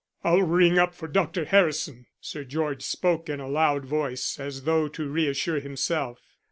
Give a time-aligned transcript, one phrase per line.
[0.23, 1.45] "I'll ring up for Dr.
[1.45, 6.17] Harrison," Sir George spoke in a loud voice, as though to reassure himself.